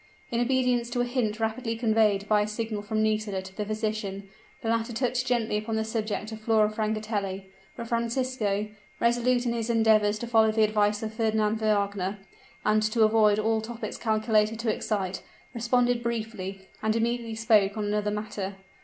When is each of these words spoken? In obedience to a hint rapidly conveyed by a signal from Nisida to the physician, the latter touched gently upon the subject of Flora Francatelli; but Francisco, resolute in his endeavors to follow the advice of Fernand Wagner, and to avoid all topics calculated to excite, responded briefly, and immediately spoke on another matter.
In 0.31 0.39
obedience 0.41 0.89
to 0.89 1.01
a 1.01 1.05
hint 1.05 1.39
rapidly 1.39 1.75
conveyed 1.75 2.27
by 2.27 2.41
a 2.41 2.47
signal 2.47 2.81
from 2.81 3.03
Nisida 3.03 3.39
to 3.43 3.55
the 3.55 3.63
physician, 3.65 4.27
the 4.63 4.67
latter 4.69 4.93
touched 4.93 5.27
gently 5.27 5.57
upon 5.59 5.75
the 5.75 5.83
subject 5.83 6.31
of 6.31 6.41
Flora 6.41 6.71
Francatelli; 6.71 7.51
but 7.75 7.87
Francisco, 7.87 8.67
resolute 8.99 9.45
in 9.45 9.53
his 9.53 9.69
endeavors 9.69 10.17
to 10.17 10.25
follow 10.25 10.51
the 10.51 10.63
advice 10.63 11.03
of 11.03 11.13
Fernand 11.13 11.59
Wagner, 11.59 12.17
and 12.65 12.81
to 12.81 13.03
avoid 13.03 13.37
all 13.37 13.61
topics 13.61 13.97
calculated 13.99 14.57
to 14.57 14.73
excite, 14.73 15.21
responded 15.53 16.01
briefly, 16.01 16.61
and 16.81 16.95
immediately 16.95 17.35
spoke 17.35 17.77
on 17.77 17.85
another 17.85 18.09
matter. 18.09 18.55